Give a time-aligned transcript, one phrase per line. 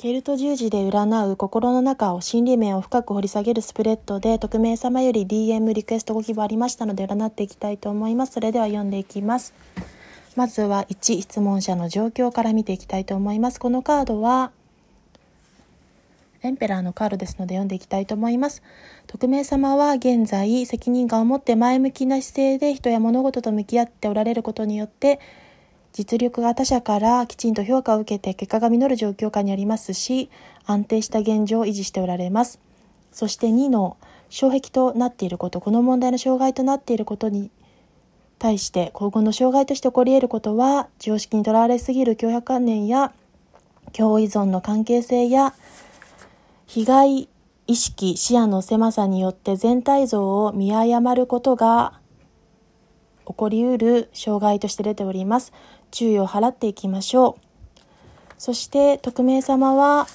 [0.00, 8.34] ケルト十字で占う心の中を心理面を深く掘り下げるスプレッドで匿名様より DM リクエストご希望ありましたので占っていきたいと思います。
[8.34, 9.54] それでは読んでいきます。
[10.36, 13.58] まずは1質問者の状況から見ていきたいと思います。
[13.58, 14.52] このカードは
[16.44, 18.62] エンペラーのカードですので読んでいきたいと思います。
[19.08, 25.18] 匿名様は現在責任感を持って前向きな姿勢で人や物事と向き合っておられることによって
[25.98, 30.30] 実力が他者からきちんと評価を受けて結果が実る状況下にありますし、
[30.64, 32.60] 安定した現状を維持しておられます。
[33.10, 33.96] そして2の
[34.30, 37.50] 障壁となっていること、この問題の障害となっていることに
[38.38, 43.12] 対して今後の障害として起こり得ることは常識にとらわれすぎる脅迫観念や
[43.92, 45.52] 共依存の関係性や
[46.66, 47.28] 被害
[47.66, 51.97] 意識視野の狭さによって全体像を見誤ることが
[53.28, 55.52] 起こりうる障害として出ております。
[55.90, 57.48] 注意を払っていきましょう。
[58.38, 60.06] そして匿名様は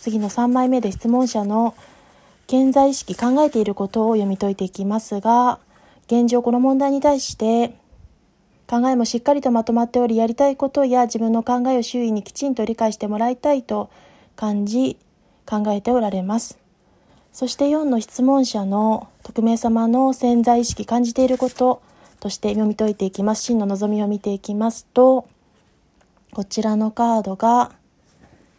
[0.00, 1.74] 次の3枚目で質問者の
[2.46, 5.58] 健在意識考えていることを読み解いていきますが
[6.06, 7.74] 現状この問題に対して
[8.66, 13.90] 考えもしっかりとまとまっておりやりたいことや自分の考えを周囲にきちんと理解してもらいたいと
[14.36, 14.98] 感じ
[15.46, 16.58] 考えておられます
[17.32, 21.80] そして4の質問者の匿名様の潜在意識感じていること
[22.22, 23.42] として読み解いていきます。
[23.42, 25.26] 真の望みを見ていきますと、
[26.32, 27.72] こちらのカードが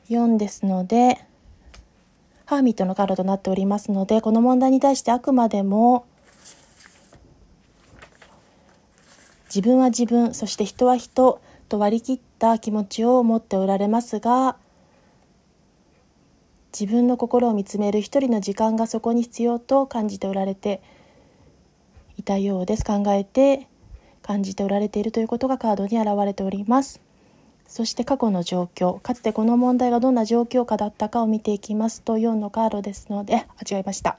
[0.09, 1.25] 4ですので、
[2.43, 6.05] ハーミットのカードとなっておりますので、この問題に対してあくまでも、
[9.45, 11.39] 自分は自分、そして人は人
[11.69, 14.57] と割り切った気持ちを持っておられますが、
[16.77, 20.81] 自分の心を見つめる一人の時間がそこに必要と感じておられて
[22.23, 22.85] いたようです。
[22.85, 23.67] 考えて
[24.21, 27.01] 感じておられているということがカードに表れております。
[27.67, 34.17] そして過去の状況かつてこの問題がどんな状況下だったかを見ていきますと4のカードですのであ違いました。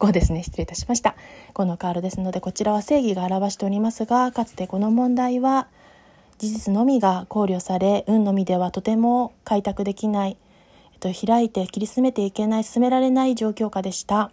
[0.00, 0.42] 5ですね。
[0.42, 1.14] 失礼いたしました。
[1.54, 5.68] 5のカードですのでこちらは正義が表しておりますがかつてこの問題は
[6.38, 10.36] 事実のみが考慮され運のみではとても開拓できない、
[10.92, 14.32] えっと、開いて切り進めていけない進められない状況下でした。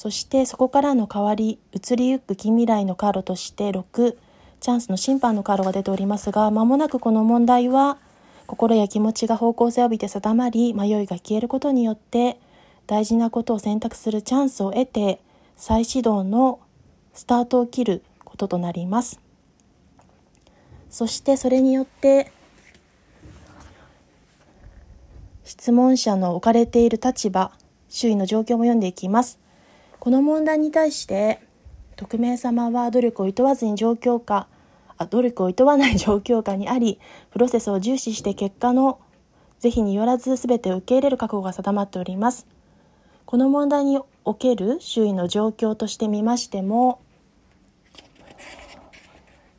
[0.00, 4.16] そしてそこからの変わり移りゆく近未来のカードとして6
[4.58, 7.98] チャンスの審判のカードが出ておりますが間もなくこの問題は
[8.46, 12.40] 心や気持ちが方向性を帯びて定まり迷いが消えることによって
[12.86, 15.20] 大事なことを選択するチャンスを得て
[15.54, 16.60] 再始動の
[17.12, 19.20] スタートを切ることとなります。
[20.88, 22.32] そしてそれによって
[25.44, 27.52] 質問者の置かれている立場
[27.90, 29.38] 周囲の状況も読んでいきます。
[30.00, 31.40] この問題に対して
[31.96, 34.48] 匿名様は努力を厭わずに状況下
[34.96, 36.98] あ努力を厭わない状況下にあり
[37.30, 38.98] プロセスを重視して結果の
[39.58, 42.46] 是非によらず全てを受け入れる覚悟が定まっております。
[43.26, 47.00] この問題における周囲の状況としてみましても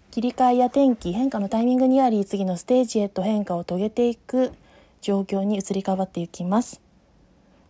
[0.09, 4.51] 切り替えや転機変化のタイミングにあり次のステージへと変化を遂げていく
[5.01, 6.81] 状況に移り変わっていきます。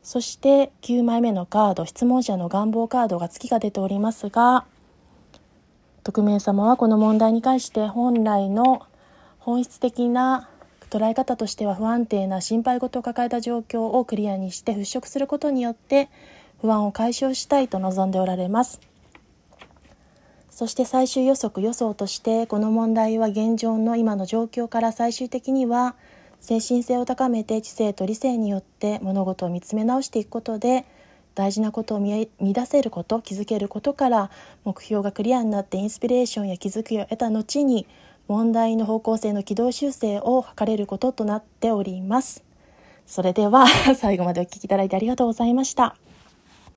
[0.03, 4.65] そして9枚目のカード質問者の願望カードが月が出ておりますが
[6.03, 8.85] 匿名様はこの問題に関して本来の
[9.37, 10.49] 本質的な
[10.89, 16.09] 捉え方としては不安定な心配事を抱えた状況をクリアにして払拭することによって
[16.59, 18.81] 不安を解消したいと望んでおられます。
[20.49, 25.95] そして最終予測予想としてこの問題は現状の今の状況から最終的には
[26.41, 30.85] 精神性を高めて知性と理性によって物事を見つめ直していくことで
[31.35, 34.31] 大事なことを見出せること気づけることから
[34.65, 37.87] 目標がクリアになってインスピレーションや気づきを得た後に
[38.27, 42.43] 問題の方向性の軌道修正を図れることとなっております。
[43.05, 45.95] それでは 最後までお聴きいただいてありがとうございました。